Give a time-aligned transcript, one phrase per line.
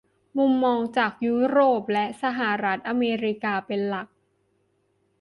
[0.37, 4.07] มุมมองจากยุโรปและสหรัฐอเมริกาเป็นหลัก